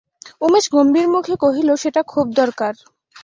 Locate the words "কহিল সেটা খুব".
1.43-2.25